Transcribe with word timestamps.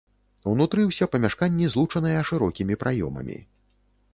Унутры 0.51 0.85
ўсе 0.85 1.07
памяшканні 1.15 1.69
злучаныя 1.73 2.25
шырокімі 2.31 2.79
праёмамі. 2.85 3.37